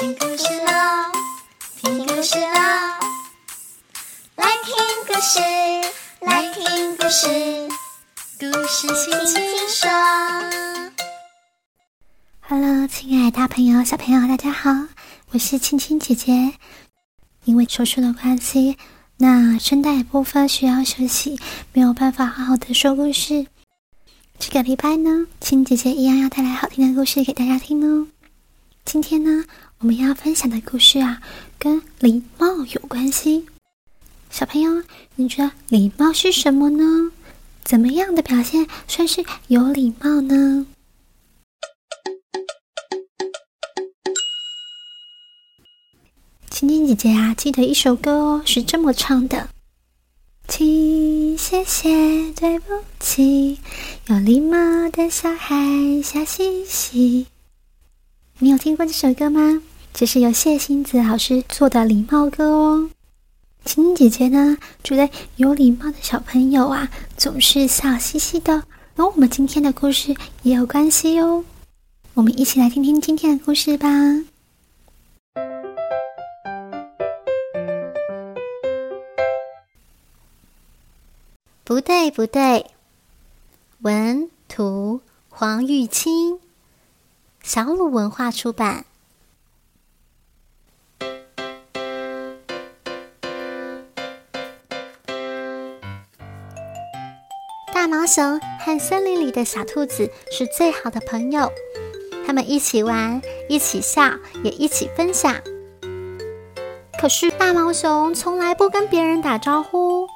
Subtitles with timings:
[0.00, 1.10] 听故事喽，
[1.74, 2.50] 听故事喽，
[4.36, 4.72] 来听
[5.08, 5.40] 故事，
[6.20, 7.26] 来听故事，
[8.38, 9.90] 故事轻轻说。
[12.42, 14.70] Hello，亲爱的大朋友、小朋友，大家好，
[15.32, 16.52] 我是青青姐姐。
[17.42, 18.76] 因为手术的关系，
[19.16, 21.40] 那声带部分需要休息，
[21.72, 23.48] 没有办法好好的说故事。
[24.38, 28.06] 这个礼拜呢，青姐姐一样要带来好听的故事给大家听哦。
[28.90, 29.44] 今天呢，
[29.80, 31.20] 我们要分享的故事啊，
[31.58, 33.44] 跟礼貌有关系。
[34.30, 34.82] 小朋友，
[35.16, 37.12] 你觉得礼貌是什么呢？
[37.62, 40.64] 怎么样的表现算是有礼貌呢？
[46.48, 49.50] 青青姐姐啊，记得一首歌哦，是这么唱的：
[50.48, 53.58] 请、谢谢、对不起，
[54.06, 54.56] 有礼貌
[54.88, 55.54] 的小孩
[56.02, 57.26] 笑嘻嘻。
[58.40, 59.60] 你有听过这首歌吗？
[59.92, 62.88] 这是由谢欣子老师做的礼貌歌哦。
[63.64, 68.62] 青青姐姐呢，觉得有礼貌的小朋友啊，总是笑嘻嘻的，
[68.94, 70.14] 跟我们今天的故事
[70.44, 71.44] 也有关系哦。
[72.14, 73.88] 我们一起来听听今天的故事吧。
[81.64, 82.66] 不对，不对。
[83.80, 86.38] 文图黄玉清。
[87.48, 88.84] 小鲁文化出版。
[97.72, 101.50] 大毛熊和森林里的小兔子是最好的朋友，
[102.26, 104.02] 他们一起玩，一起笑，
[104.44, 105.34] 也一起分享。
[107.00, 110.06] 可是大毛熊从来不跟别人打招呼。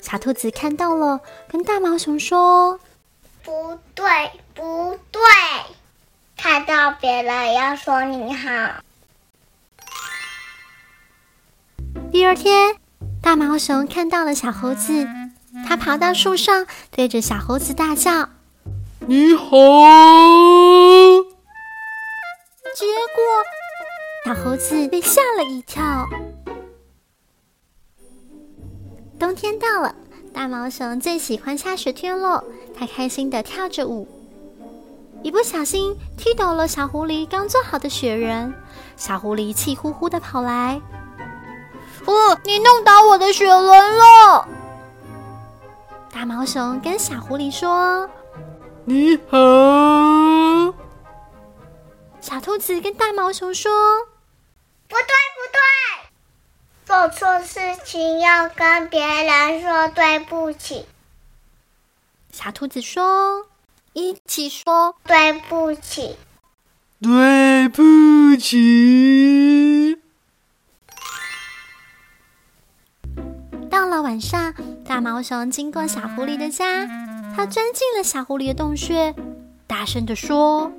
[0.00, 2.80] 小兔子看到了，跟大毛熊说
[3.46, 4.04] ：“不对，
[4.52, 4.98] 不。”
[6.48, 8.50] 看到别人要说你好。
[12.12, 12.76] 第二天，
[13.20, 15.08] 大毛熊看到了小猴子，
[15.66, 18.28] 它爬到树上，对着小猴子大叫
[19.08, 19.44] ：“你好！”
[22.76, 22.86] 结
[23.16, 26.06] 果，小猴子被吓了一跳。
[29.18, 29.96] 冬天到了，
[30.32, 32.44] 大毛熊最喜欢下雪天了，
[32.78, 34.06] 它开心的跳着舞。
[35.26, 38.54] 一不小心踢倒了小狐狸刚做好的雪人，
[38.96, 40.80] 小狐狸气呼呼的跑来
[42.06, 44.46] ：“哦，你弄倒我的雪人了！”
[46.14, 48.08] 大毛熊跟小狐狸说
[48.86, 49.36] ：“你好。”
[52.22, 53.68] 小兔子跟大毛熊说
[54.86, 55.02] ：“不对，
[55.34, 55.58] 不对，
[56.86, 60.86] 做错事情要跟别人说对不起。”
[62.30, 63.44] 小兔子说。
[63.96, 66.16] 一起说对不起，
[67.00, 69.96] 对不起。
[73.70, 74.52] 到了晚上，
[74.86, 76.86] 大毛熊经过小狐狸的家，
[77.34, 79.14] 它钻进了小狐狸的洞穴，
[79.66, 80.70] 大声的说：“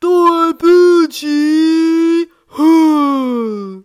[0.00, 3.84] 对不起。”哼。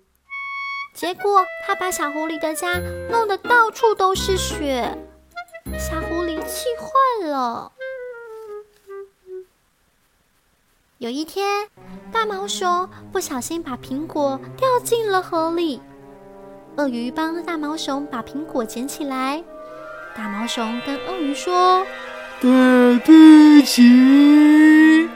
[0.93, 2.79] 结果，他把小狐狸的家
[3.11, 4.97] 弄得到处都是雪，
[5.77, 7.73] 小狐狸气坏了。
[10.99, 11.69] 有一天，
[12.11, 15.81] 大毛熊不小心把苹果掉进了河里。
[16.75, 19.41] 鳄鱼帮大毛熊把苹果捡起来。
[20.13, 21.87] 大毛熊跟鳄鱼说
[22.41, 25.09] ：“对不起。”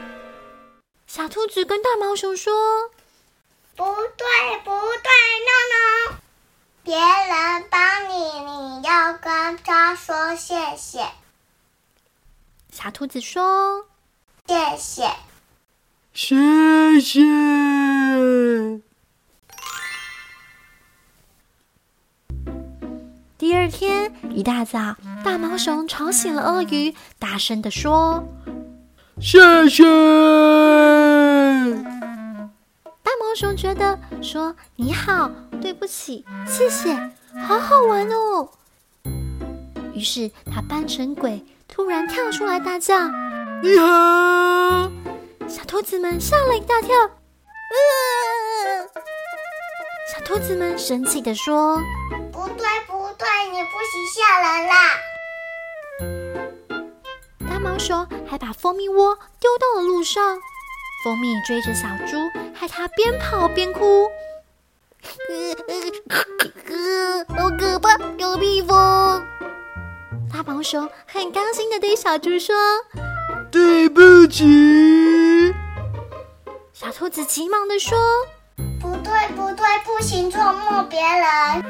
[1.06, 2.54] 小兔子跟大毛熊说
[3.76, 3.84] ：“不
[4.16, 4.26] 对，
[4.64, 5.12] 不对
[5.44, 6.18] 闹闹
[6.82, 11.06] 别人帮你，你要跟他说谢谢。”
[12.72, 13.86] 小兔子说
[14.48, 15.12] ：“谢谢。”
[16.14, 16.36] 谢
[17.02, 17.22] 谢。
[23.38, 28.24] 第二天一大早，大毛熊吵醒了鳄鱼，大声的说
[29.20, 29.84] ：“谢谢。”
[33.02, 35.32] 大毛熊觉得说“你好，
[35.62, 36.94] 对不起，谢谢”
[37.46, 38.50] 好好玩哦，
[39.94, 43.10] 于是他扮成鬼，突然跳出来大叫
[43.64, 44.92] ：“你好！”
[45.54, 46.90] 小兔子们吓了一大跳，
[50.12, 51.78] 小兔子们生气地说
[52.34, 54.76] ：“不对，不对，你不许吓人啦！”
[57.48, 60.40] 大毛熊还把蜂蜜窝丢到了路上，
[61.04, 62.18] 蜂蜜追着小猪，
[62.56, 64.10] 害它边跑边哭。
[67.38, 69.24] 好可怕，有蜜蜂！
[70.32, 72.56] 大毛熊很高兴的对小猪说。
[73.52, 74.44] 对不起，
[76.94, 77.98] 兔子急忙的说
[78.80, 81.64] ：“不对，不对，不行捉摸别人。”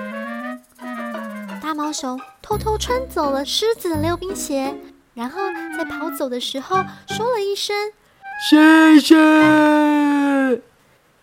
[1.62, 4.76] 大毛熊偷偷穿走了狮子的溜冰鞋，
[5.14, 5.40] 然后
[5.78, 7.76] 在跑走的时候说了一声
[8.50, 9.16] ：“谢谢。”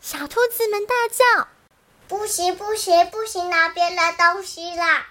[0.01, 1.49] 小兔子们大叫
[2.09, 5.09] ：“不行，不行，不行，拿别人的东西啦！”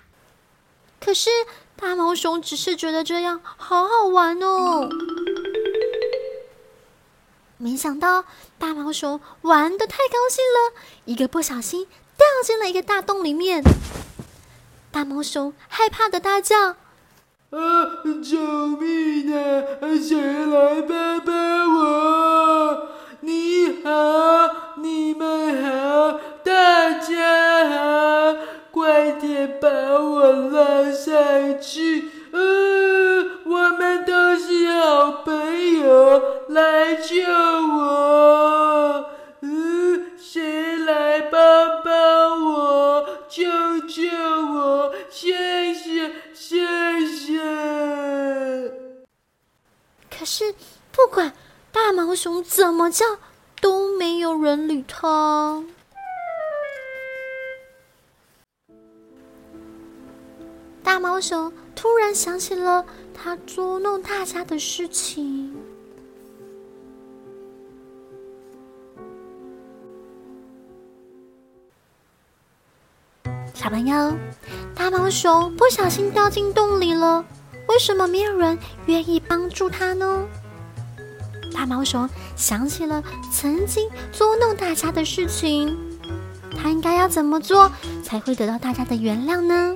[1.00, 1.30] 可是
[1.76, 4.90] 大毛熊只是觉得这样好好玩哦。
[7.62, 8.24] 没想到
[8.58, 11.86] 大毛熊玩的太高兴了，一个不小心
[12.18, 13.62] 掉进了一个大洞里面。
[14.92, 16.78] 大毛熊害怕的大叫
[17.52, 17.60] ：“啊！
[18.24, 18.38] 救
[18.78, 19.64] 命啊！
[20.02, 22.39] 谁来帮帮我？
[52.22, 53.06] 熊怎么叫，
[53.62, 55.64] 都没有人理他。
[60.84, 65.56] 大毛熊突然想起了他捉弄大家的事情。
[73.54, 74.14] 小朋友，
[74.76, 77.24] 大毛熊不小心掉进洞里了，
[77.70, 80.28] 为什么没有人愿意帮助他呢？
[81.60, 83.04] 大毛熊想起了
[83.34, 85.78] 曾经捉弄大家的事情，
[86.58, 87.70] 他应该要怎么做
[88.02, 89.76] 才会得到大家的原谅呢？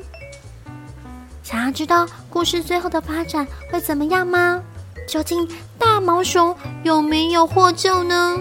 [1.44, 4.64] 想要知道故事最后的发展会怎么样吗？
[5.10, 5.46] 究竟
[5.78, 8.40] 大毛熊有没有获救呢？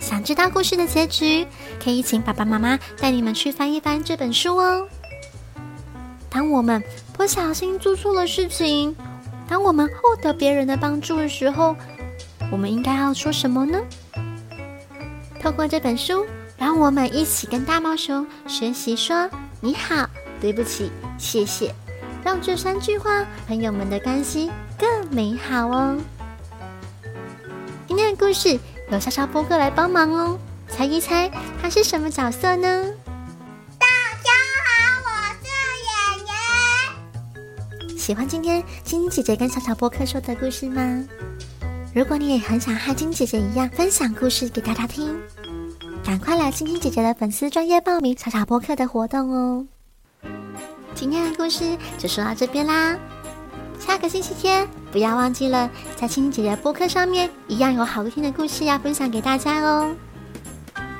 [0.00, 1.46] 想知道故事的结局，
[1.84, 4.88] 可以请爸爸妈妈带你们去翻一翻这本书哦。
[6.30, 6.82] 当我们
[7.12, 8.96] 不小心做错了事情，
[9.46, 11.76] 当我们获得别人的帮助的时候，
[12.50, 13.78] 我们应该要说什么呢？
[15.40, 16.24] 透过这本书，
[16.56, 19.28] 让我们一起跟大猫熊学习说
[19.60, 20.08] “你好
[20.40, 21.74] ”“对不起”“谢谢”，
[22.24, 25.98] 让这三句话朋友们的关系更美好哦。
[27.86, 28.58] 今天的故事
[28.90, 30.38] 由莎莎波哥来帮忙哦，
[30.68, 32.84] 猜一猜他是什么角色呢？
[33.78, 33.86] 大
[34.22, 34.30] 家
[34.64, 35.10] 好，我
[35.42, 35.48] 是
[37.84, 37.98] 演员。
[37.98, 41.04] 喜欢今天晶晶姐姐跟小小波克说的故事吗？
[41.96, 45.16] 如果你也很想和晶晶姐姐一样分享故事给大家听，
[46.04, 49.64] 赶快来晶晶姐姐的粉丝专业报名小小播客的活动哦！
[50.94, 51.64] 今天的故事
[51.96, 52.98] 就说到这边啦，
[53.78, 59.90] 下个星期天不要忘记了，在晶晶姐姐播客上面一样有好听的故事要分享给大家哦。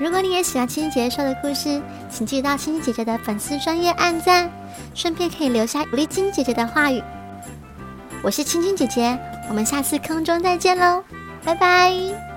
[0.00, 1.78] 如果你也喜欢青青姐姐说的故事，
[2.10, 4.50] 请记得到青青姐姐的粉丝专业按赞，
[4.94, 7.02] 顺便可以留下鼓励青青姐姐的话语。
[8.22, 9.16] 我是青青姐姐，
[9.48, 11.02] 我们下次空中再见喽，
[11.44, 12.35] 拜拜。